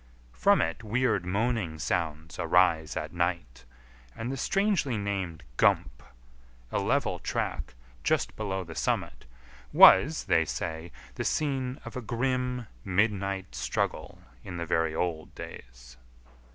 [0.33, 3.65] From it weird moaning sounds arise at night,
[4.15, 6.01] and the strangely named Gump,
[6.71, 9.25] a level track just below the summit,
[9.71, 15.97] was, they say, the scene of a grim midnight struggle in the very old days.